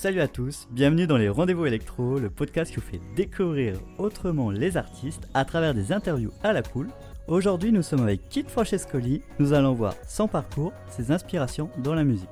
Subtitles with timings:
[0.00, 4.50] Salut à tous, bienvenue dans les Rendez-vous Électro, le podcast qui vous fait découvrir autrement
[4.50, 6.88] les artistes à travers des interviews à la cool.
[7.28, 9.20] Aujourd'hui, nous sommes avec Kit Francescoli.
[9.38, 12.30] Nous allons voir son parcours, ses inspirations dans la musique.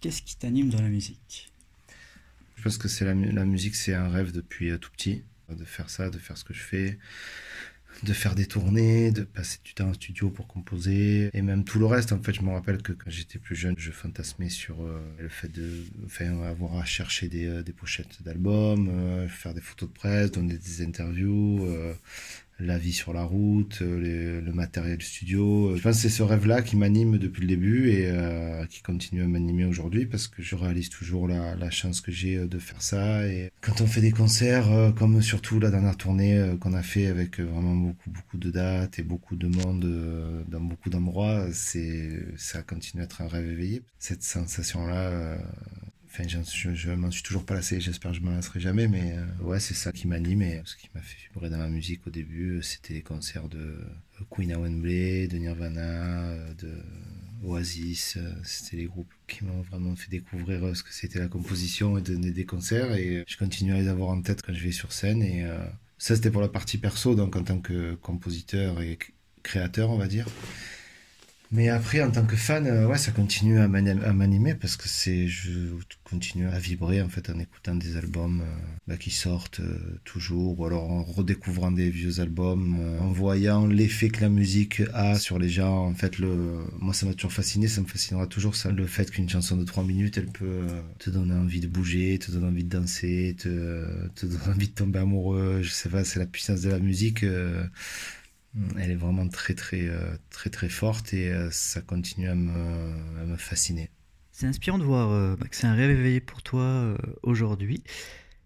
[0.00, 1.52] Qu'est-ce qui t'anime dans la musique?
[2.54, 5.64] Je pense que c'est la, la musique, c'est un rêve depuis euh, tout petit, de
[5.64, 6.96] faire ça, de faire ce que je fais
[8.02, 11.78] de faire des tournées, de passer du temps en studio pour composer, et même tout
[11.78, 12.12] le reste.
[12.12, 15.28] En fait, je me rappelle que quand j'étais plus jeune, je fantasmais sur euh, le
[15.28, 19.88] fait de enfin, avoir à chercher des, euh, des pochettes d'albums, euh, faire des photos
[19.88, 21.66] de presse, donner des interviews,
[22.58, 25.76] la vie sur la route, euh, le matériel studio.
[25.76, 29.22] Je pense que c'est ce rêve-là qui m'anime depuis le début et euh, qui continue
[29.22, 32.58] à m'animer aujourd'hui parce que je réalise toujours la, la chance que j'ai euh, de
[32.58, 33.26] faire ça.
[33.26, 37.40] Et quand on fait des concerts, comme surtout la dernière tournée qu'on a fait avec
[37.40, 43.02] vraiment beaucoup, beaucoup de dates et beaucoup de monde dans beaucoup d'endroits, c'est, ça continue
[43.02, 43.82] à être un rêve éveillé.
[43.98, 45.38] Cette sensation-là,
[46.18, 49.44] Je, je m'en suis toujours pas lassé, j'espère que je m'en lasserai jamais, mais euh,
[49.44, 52.10] ouais, c'est ça qui m'anime et ce qui m'a fait vibrer dans la musique au
[52.10, 56.72] début, c'était les concerts de euh, Queen à de Nirvana, euh, de
[57.44, 62.02] Oasis, c'était les groupes qui m'ont vraiment fait découvrir ce que c'était la composition et
[62.02, 64.92] donner des concerts et je continue à les avoir en tête quand je vais sur
[64.92, 65.46] scène et
[65.98, 68.98] ça c'était pour la partie perso, donc en tant que compositeur et
[69.42, 70.26] créateur, on va dire.
[71.52, 75.28] Mais après, en tant que fan, euh, ouais, ça continue à m'animer parce que c'est,
[75.28, 75.50] je
[76.02, 80.58] continue à vibrer en fait en écoutant des albums euh, bah, qui sortent euh, toujours,
[80.58, 85.38] ou alors en redécouvrant des vieux albums, en voyant l'effet que la musique a sur
[85.38, 85.86] les gens.
[85.86, 89.28] En fait, le, moi, ça m'a toujours fasciné, ça me fascinera toujours le fait qu'une
[89.28, 90.66] chanson de 3 minutes, elle peut
[90.98, 94.74] te donner envie de bouger, te donner envie de danser, te, te donner envie de
[94.74, 95.60] tomber amoureux.
[95.62, 97.24] Je sais pas, c'est la puissance de la musique.
[98.56, 102.34] Mm, elle est vraiment très très euh, très très forte et euh, ça continue à
[102.34, 102.50] me,
[103.20, 103.90] à me fasciner.
[104.32, 107.82] C'est inspirant de voir euh, bah, que c'est un rêve éveillé pour toi aujourd'hui.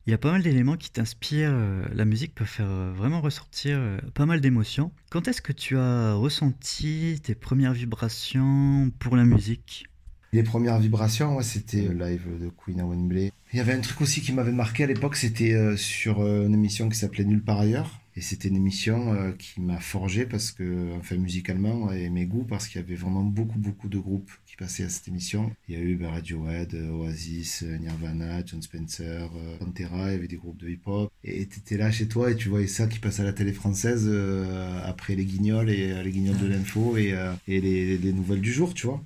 [0.07, 1.55] Il y a pas mal d'éléments qui t'inspirent.
[1.93, 3.79] La musique peut faire vraiment ressortir
[4.15, 4.93] pas mal d'émotions.
[5.11, 9.87] Quand est-ce que tu as ressenti tes premières vibrations pour la musique?
[10.33, 13.31] Les premières vibrations, c'était le live de Queen à Wembley.
[13.53, 16.89] Il y avait un truc aussi qui m'avait marqué à l'époque, c'était sur une émission
[16.89, 20.95] qui s'appelait Nulle part ailleurs et c'était une émission euh, qui m'a forgé parce que,
[20.99, 24.57] enfin, musicalement et mes goûts, parce qu'il y avait vraiment beaucoup, beaucoup de groupes qui
[24.57, 25.51] passaient à cette émission.
[25.69, 30.29] Il y a eu bah, Radiohead, Oasis, Nirvana, John Spencer, euh, Pantera, il y avait
[30.29, 31.11] des groupes de hip-hop.
[31.25, 34.05] Et t'étais là chez toi et tu voyais ça qui passait à la télé française
[34.07, 37.15] euh, après les guignols et les guignols de l'info et,
[37.49, 39.03] et les, les nouvelles du jour, tu vois.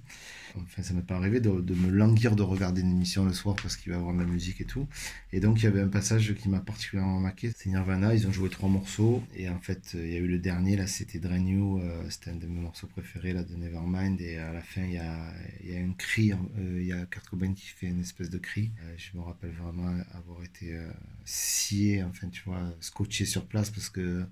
[0.62, 3.76] Enfin, ça m'est pas arrivé de, me languir de regarder une émission le soir parce
[3.76, 4.86] qu'il va y avoir de la musique et tout.
[5.32, 7.52] Et donc, il y avait un passage qui m'a particulièrement marqué.
[7.56, 9.22] C'est Nirvana, ils ont joué trois morceaux.
[9.34, 11.80] Et en fait, il y a eu le dernier, là, c'était Drain You.
[11.80, 14.20] Euh, c'était un de mes morceaux préférés, là, de Nevermind.
[14.20, 15.32] Et à la fin, il y a,
[15.76, 16.32] un cri.
[16.32, 18.70] Euh, il y a Kurt Cobain qui fait une espèce de cri.
[18.82, 20.78] Euh, je me rappelle vraiment avoir été
[21.24, 24.24] scié, enfin, tu vois, scotché sur place parce que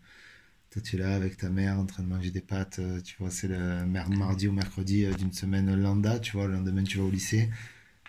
[0.73, 3.15] toi, tu es là avec ta mère en train de manger des pâtes, euh, tu
[3.19, 6.97] vois, c'est le mardi ou mercredi euh, d'une semaine lambda, tu vois, le lendemain tu
[6.97, 7.51] vas au lycée.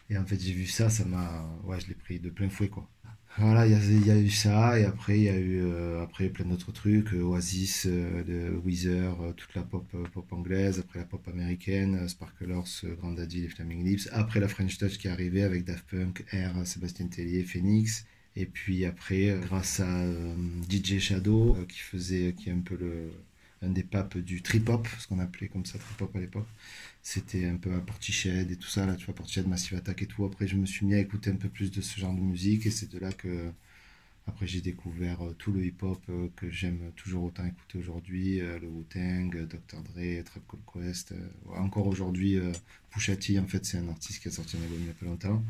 [0.09, 1.45] Et en fait, j'ai vu ça, ça m'a.
[1.65, 2.89] Ouais, je l'ai pris de plein fouet, quoi.
[3.37, 6.45] Voilà, il y, a eu ça, et après, il y a eu euh, après, plein
[6.45, 12.85] d'autres trucs, Oasis, de Weezer, toute la pop, pop anglaise, après la pop américaine, Sparklers,
[12.99, 16.23] Grand Daddy, les Flaming Lips, après la French Touch qui est arrivée avec Daft Punk,
[16.31, 18.05] Air, Sébastien Tellier, Phoenix,
[18.35, 20.35] et puis après, euh, grâce à euh,
[20.69, 23.11] DJ Shadow, euh, qui faisait, qui est un peu le,
[23.61, 26.47] un des papes du trip-hop, ce qu'on appelait comme ça trip-hop à l'époque.
[27.01, 30.07] C'était un peu à Portiched et tout ça, là, tu vois, Portiched, Massive Attack et
[30.07, 30.25] tout.
[30.25, 32.65] Après, je me suis mis à écouter un peu plus de ce genre de musique
[32.65, 33.51] et c'est de là que,
[34.27, 35.99] après, j'ai découvert tout le hip-hop
[36.35, 39.81] que j'aime toujours autant écouter aujourd'hui, le Wu-Tang, Dr.
[39.81, 41.13] Dre, Trap Call Quest.
[41.55, 42.39] encore aujourd'hui,
[42.89, 44.93] Pusha T, en fait, c'est un artiste qui a sorti un album il y a
[44.93, 45.43] pas longtemps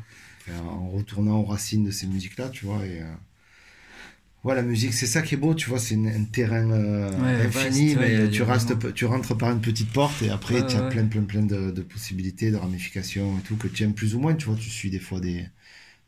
[0.52, 2.84] en retournant aux racines de ces musiques-là, tu vois.
[2.86, 7.46] Et, euh, la musique, c'est ça qui est beau, tu vois, c'est un terrain euh,
[7.46, 11.06] infini, mais tu, restes, tu rentres par une petite porte et après, tu as plein,
[11.06, 14.46] plein, plein de, possibilités, de ramifications et tout, que tu aimes plus ou moins, tu
[14.46, 15.46] vois, tu suis des fois des,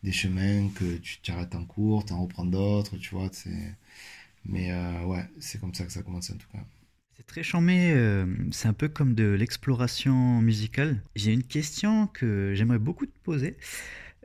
[0.02, 3.30] des chemins que tu t'arrêtes en cours, tu en reprends d'autres, tu vois,
[4.44, 6.64] mais euh, ouais, c'est comme ça que ça commence en tout cas.
[7.16, 7.94] C'est très chambé,
[8.52, 11.02] c'est un peu comme de l'exploration musicale.
[11.14, 13.56] J'ai une question que j'aimerais beaucoup te poser.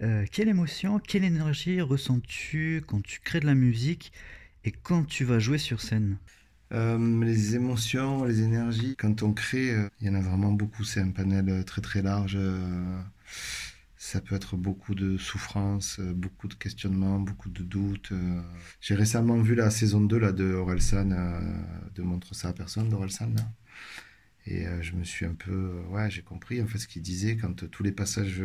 [0.01, 4.11] Euh, quelle émotion, quelle énergie ressens-tu quand tu crées de la musique
[4.63, 6.17] et quand tu vas jouer sur scène?
[6.73, 10.83] Euh, les émotions, les énergies, quand on crée, euh, il y en a vraiment beaucoup.
[10.83, 12.37] C'est un panel très très large.
[14.03, 18.11] Ça peut être beaucoup de souffrance, beaucoup de questionnements, beaucoup de doutes.
[18.81, 21.09] J'ai récemment vu la saison 2 là, de Orelsan,
[21.93, 23.35] de Montre ça à personne d'Orelsan.
[24.47, 25.83] Et je me suis un peu.
[25.91, 28.43] ouais, j'ai compris en fait ce qu'il disait quand tous les passages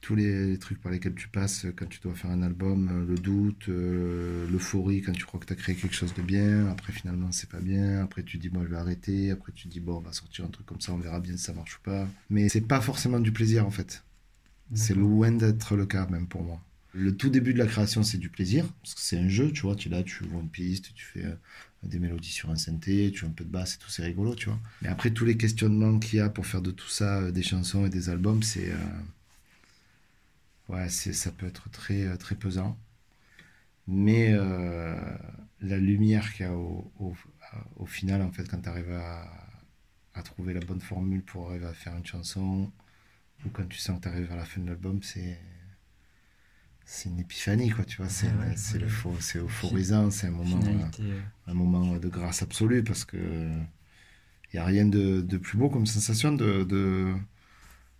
[0.00, 3.16] tous les, trucs par lesquels tu passes quand tu dois faire un album, euh, le
[3.16, 6.92] doute, euh, l'euphorie quand tu crois que tu as créé quelque chose de bien, après
[6.92, 9.96] finalement c'est pas bien, après tu dis bon je vais arrêter, après tu dis bon
[9.96, 12.08] on va sortir un truc comme ça, on verra bien si ça marche ou pas.
[12.30, 14.02] Mais c'est pas forcément du plaisir en fait.
[14.74, 16.60] C'est loin d'être le cas même pour moi.
[16.92, 19.62] Le tout début de la création c'est du plaisir, parce que c'est un jeu, tu
[19.62, 21.34] vois, tu es là, tu vois une piste, tu fais euh,
[21.84, 24.34] des mélodies sur un synthé, tu as un peu de basse et tout, c'est rigolo,
[24.34, 24.58] tu vois.
[24.82, 27.86] Mais après tous les questionnements qu'il y a pour faire de tout ça des chansons
[27.86, 28.72] et des albums, c'est
[30.70, 32.78] ouais, ça peut être très, euh, très pesant.
[33.86, 34.94] Mais euh,
[35.60, 36.92] la lumière qu'il y a au,
[37.76, 39.24] au, final, en fait, quand tu arrives à,
[40.14, 42.70] à, trouver la bonne formule pour arriver à faire une chanson,
[43.44, 45.38] ou quand tu sens que tu arrives à la fin de l'album, c'est
[46.84, 48.88] c'est une épiphanie quoi tu vois c'est c'est le
[49.20, 50.60] c'est euphorisant c'est un moment
[50.98, 53.48] euh, un moment de grâce absolue parce que
[54.52, 57.14] il y a rien de, de, plus beau comme sensation de, de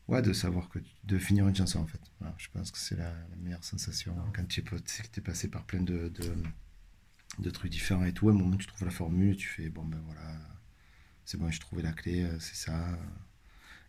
[0.08, 2.00] ouais, de savoir que de finir une chanson en fait.
[2.38, 6.34] je pense que c'est la, meilleure sensation quand tu es, passé par plein de, de,
[7.38, 8.28] de, trucs différents et tout.
[8.28, 10.38] À un moment, tu trouves la formule, tu fais bon ben voilà,
[11.24, 12.98] c'est bon, j'ai trouvé la clé, euh, c'est ça.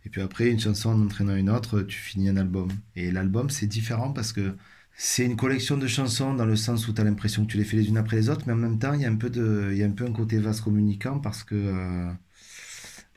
[0.06, 2.70] Et puis après, une chanson en entraînant une autre, tu finis un album.
[2.96, 4.56] Et l'album, c'est différent parce que
[4.96, 7.64] c'est une collection de chansons dans le sens où tu as l'impression que tu les
[7.64, 9.30] fais les unes après les autres, mais en même temps, il y a un peu,
[9.30, 11.56] de, y a un, peu un côté vaste communicant parce que.
[11.56, 12.12] Euh,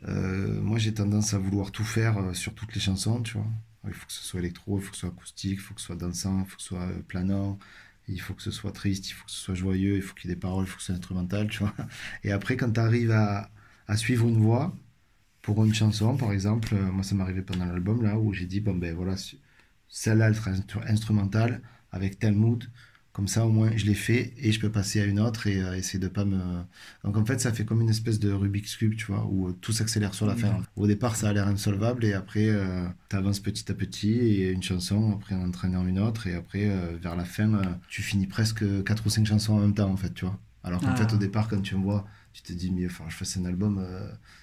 [0.08, 3.46] euh, moi, j'ai tendance à vouloir tout faire euh, sur toutes les chansons, tu vois.
[3.86, 5.80] Il faut que ce soit électro, il faut que ce soit acoustique, il faut que
[5.80, 7.58] ce soit dansant, il faut que ce soit planant,
[8.08, 10.28] il faut que ce soit triste, il faut que ce soit joyeux, il faut qu'il
[10.30, 11.74] y ait des paroles, il faut que ce soit instrumental, tu vois.
[12.24, 13.50] Et après, quand tu arrives à,
[13.96, 14.74] suivre une voix
[15.44, 18.74] pour une chanson, par exemple, moi, ça arrivé pendant l'album, là, où j'ai dit, bon,
[18.74, 19.14] ben voilà,
[19.88, 20.52] celle-là, elle sera
[20.88, 21.60] instrumentale,
[21.92, 22.64] avec tel mood,
[23.12, 25.62] comme ça, au moins, je l'ai fait et je peux passer à une autre et
[25.62, 26.40] euh, essayer de pas me.
[27.04, 29.52] Donc, en fait, ça fait comme une espèce de Rubik's Cube, tu vois, où euh,
[29.60, 30.62] tout s'accélère sur la fin.
[30.74, 34.50] Au départ, ça a l'air insolvable et après, euh, tu avances petit à petit et
[34.50, 36.68] une chanson, après en entraînant une autre et après,
[37.00, 40.12] vers la fin, tu finis presque quatre ou cinq chansons en même temps, en fait,
[40.12, 40.40] tu vois.
[40.64, 43.14] Alors qu'en fait, au départ, quand tu me vois, tu te dis, mais enfin, je
[43.14, 43.86] fasse un album,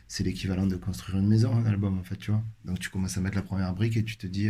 [0.07, 2.43] c'est l'équivalent de construire une maison, un album, en fait, tu vois.
[2.63, 4.49] Donc, tu commences à mettre la première brique et tu te dis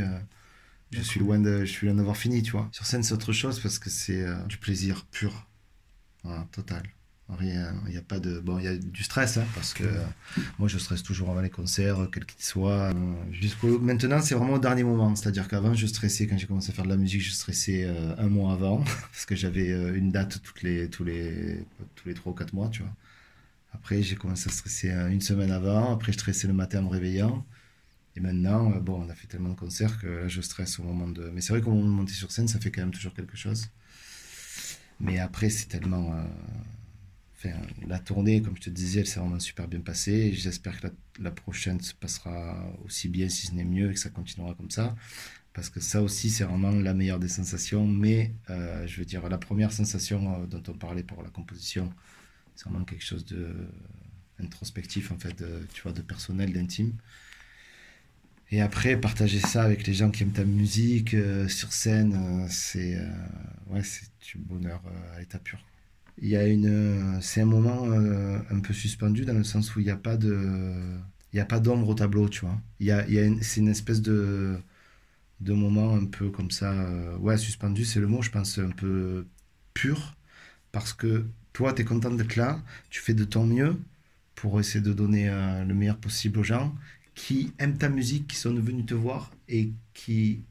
[0.91, 2.69] je suis loin de, je suis loin d'avoir fini, tu vois.
[2.71, 5.47] Sur scène, c'est autre chose parce que c'est euh, du plaisir pur,
[6.23, 6.83] voilà, total.
[7.37, 9.85] Rien, il n'y a pas de, bon, il y a du stress hein, parce que
[9.85, 10.03] euh,
[10.59, 12.91] moi, je stresse toujours avant les concerts, quels qu'ils soient.
[12.93, 12.93] Euh,
[13.31, 15.15] jusqu'au maintenant, c'est vraiment au dernier moment.
[15.15, 17.87] C'est-à-dire qu'avant, je stressais quand j'ai commencé à faire de la musique, je stressais
[18.17, 22.33] un mois avant parce que j'avais une date toutes les, tous les, tous les trois
[22.33, 22.93] ou quatre mois, tu vois.
[23.73, 25.93] Après, j'ai commencé à stresser une semaine avant.
[25.93, 27.45] Après, je stressais le matin en me réveillant.
[28.15, 30.83] Et maintenant, euh, bon, on a fait tellement de concerts que là, je stresse au
[30.83, 31.29] moment de.
[31.29, 33.37] Mais c'est vrai qu'au moment de monter sur scène, ça fait quand même toujours quelque
[33.37, 33.69] chose.
[34.99, 36.13] Mais après, c'est tellement.
[37.45, 37.49] Euh,
[37.87, 40.33] la tournée, comme je te disais, elle s'est vraiment super bien passée.
[40.33, 40.87] J'espère que
[41.19, 44.71] la, prochaine se passera aussi bien, si ce n'est mieux, et que ça continuera comme
[44.71, 44.95] ça.
[45.53, 47.85] Parce que ça aussi, c'est vraiment la meilleure des sensations.
[47.87, 51.91] Mais euh, je veux dire, la première sensation dont on parlait pour la composition,
[52.55, 53.55] c'est vraiment quelque chose de
[54.39, 55.43] introspectif, en fait,
[55.73, 56.93] tu vois, de personnel, d'intime.
[58.51, 62.47] Et après, partager ça avec les gens qui aiment ta musique euh, sur scène, euh,
[62.49, 63.07] c'est euh,
[63.69, 63.81] ouais,
[64.25, 64.81] du bonheur
[65.15, 65.57] à l'état pur.
[66.17, 69.85] Il y a une, c'est un moment un peu suspendu dans le sens où il
[69.85, 70.97] n'y a pas de,
[71.33, 72.59] il y a pas d'ombre au tableau, tu vois.
[72.79, 74.57] Il y a, y a c'est une espèce de,
[75.41, 76.73] de moment un peu comme ça,
[77.19, 79.27] ouais, suspendu, c'est le mot, je pense, un peu
[79.73, 80.15] pur,
[80.71, 83.79] parce que toi, tu es content d'être là, tu fais de ton mieux
[84.35, 86.75] pour essayer de donner le meilleur possible aux gens
[87.15, 90.41] qui aiment ta musique, qui sont venus te voir et qui,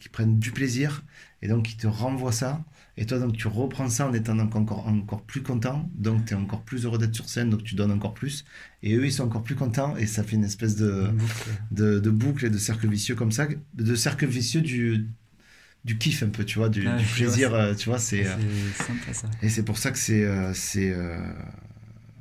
[0.00, 1.02] qui prennent du plaisir
[1.42, 2.64] et donc qui te renvoient ça.
[3.00, 5.90] Et toi, donc, tu reprends ça en étant encore, encore plus content.
[5.94, 8.44] Donc, tu es encore plus heureux d'être sur scène, donc tu donnes encore plus.
[8.82, 9.96] Et eux, ils sont encore plus contents.
[9.96, 11.08] Et ça fait une espèce de,
[11.72, 13.48] de, de, boucle et de cercle vicieux comme ça.
[13.74, 15.08] De cercle vicieux du,
[15.84, 17.54] du kiff un peu, tu vois, du, ah, plaisir.
[17.54, 18.26] Euh, tu vois, c'est.
[18.26, 18.36] Euh,
[19.42, 20.22] et c'est pour ça que c'est.
[20.22, 20.94] Euh, c'est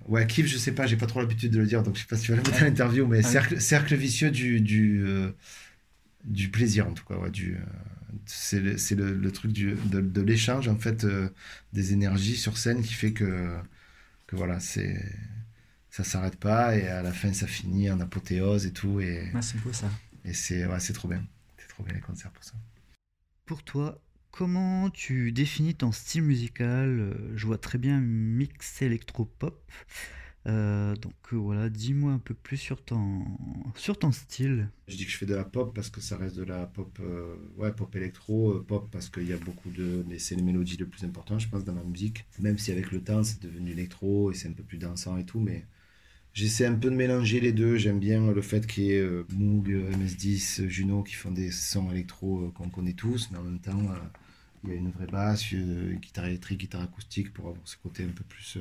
[0.10, 2.08] Ouais, kiff, je sais pas, j'ai pas trop l'habitude de le dire, donc je sais
[2.08, 5.30] pas si tu vas le mettre à l'interview, mais cercle, cercle vicieux du, du, euh,
[6.24, 7.14] du plaisir, en tout cas.
[7.14, 7.60] Ouais, du, euh,
[8.30, 11.30] c'est le, le, le, truc du, de, de l'échange, en fait, euh,
[11.74, 13.58] des énergies sur scène qui fait que,
[14.28, 15.04] que voilà, c'est
[15.90, 19.00] ça s'arrête pas et à la fin ça finit en apothéose et tout.
[19.00, 19.90] Et, c'est beau ça.
[20.24, 21.26] Et c'est ouais, trop bien.
[21.58, 22.54] C'est trop bien les concerts pour ça.
[23.46, 24.00] Pour toi,
[24.32, 27.16] Comment tu définis ton style musical?
[27.36, 29.60] Je vois très bien mix électro-pop.
[30.48, 33.26] Euh, donc euh, voilà, dis-moi un peu plus sur ton,
[33.76, 34.70] sur ton style.
[34.88, 37.00] Je dis que je fais de la pop parce que ça reste de la pop,
[37.58, 40.04] ouais, pop électro, pop parce qu'il y a beaucoup de.
[40.08, 42.26] Mais c'est les mélodies les plus importantes, je pense, dans ma musique.
[42.40, 45.26] Même si avec le temps, c'est devenu électro et c'est un peu plus dansant et
[45.26, 45.66] tout, mais
[46.34, 47.76] J'essaie un peu de mélanger les deux.
[47.78, 51.92] J'aime bien le fait qu'il y ait euh, Moog, MS10, Juno qui font des sons
[51.92, 53.98] électro euh, qu'on connaît tous, mais en même temps, euh,
[54.64, 58.04] il y a une vraie basse, une guitare électrique, guitare acoustique pour avoir ce côté
[58.04, 58.58] un peu plus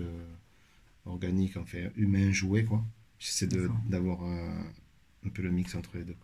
[1.09, 2.65] organique, enfin humain joué.
[2.65, 2.85] quoi.
[3.19, 3.49] J'essaie
[3.89, 6.17] d'avoir un peu le mix entre les deux.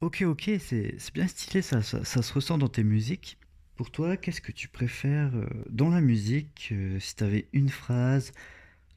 [0.00, 3.38] Ok, ok, c'est bien stylé, ça, ça, se ressent dans tes musiques.
[3.76, 5.32] Pour toi, qu'est-ce que tu préfères
[5.70, 8.32] dans la musique Si tu avais une phrase,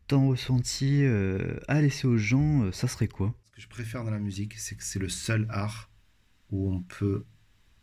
[0.07, 3.35] ton ressenti euh, à laisser aux gens, euh, ça serait quoi?
[3.45, 5.89] Ce que je préfère dans la musique, c'est que c'est le seul art
[6.49, 7.25] où on peut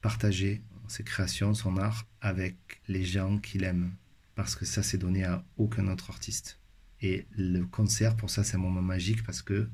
[0.01, 3.95] partager ses créations, son art avec les gens qu'il aime.
[4.35, 6.59] Parce que ça, c'est donné à aucun autre artiste.
[7.05, 9.69] Et le concert, pour ça, c'est un moment magique parce que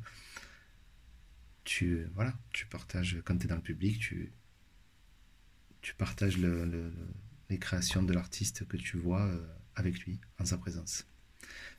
[1.63, 4.33] tu, voilà, tu partages, quand tu es dans le public, tu,
[5.81, 9.47] tu partages les créations de l'artiste que tu vois euh,
[9.77, 11.07] avec lui, en sa présence.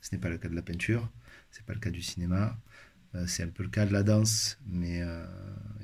[0.00, 1.12] Ce n'est pas le cas de la peinture,
[1.50, 2.58] c'est pas le cas du cinéma.
[3.14, 5.26] Euh, c'est un peu le cas de la danse, mais euh,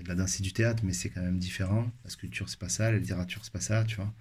[0.02, 1.92] de la danse et du théâtre, mais c'est quand même différent.
[2.04, 4.14] La sculpture c'est pas ça, la littérature c'est pas ça, tu vois.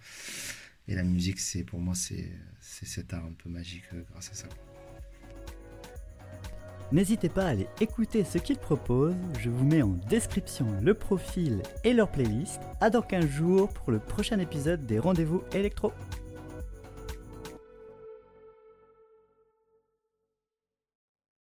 [0.90, 4.50] Et la musique, c'est pour moi c'est cet art un peu magique grâce à ça.
[6.92, 9.16] N'hésitez pas à aller écouter ce qu'ils proposent.
[9.40, 12.62] Je vous mets en description le profil et leur playlist.
[12.80, 15.92] À dans 15 jours pour le prochain épisode des Rendez-vous électro.